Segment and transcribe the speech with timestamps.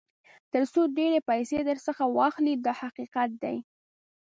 [0.51, 3.57] تر څو ډېرې پیسې درڅخه واخلي دا حقیقت دی.